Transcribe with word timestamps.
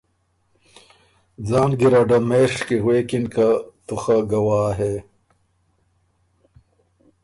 ځان 1.47 1.71
ګیرډه 1.79 2.19
مېڒ 2.29 2.53
کی 2.67 2.77
غوېکِن 2.83 3.25
که 3.33 3.47
”تُو 3.85 3.95
خه 4.01 4.17
ګواه 4.31 4.71
هې 4.79 4.95